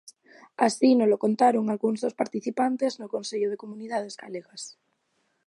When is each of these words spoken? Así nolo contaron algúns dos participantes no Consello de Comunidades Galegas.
Así 0.67 0.89
nolo 0.95 1.21
contaron 1.23 1.65
algúns 1.73 1.99
dos 2.03 2.17
participantes 2.21 2.93
no 2.99 3.11
Consello 3.15 3.47
de 3.49 3.61
Comunidades 3.63 4.13
Galegas. 4.23 4.63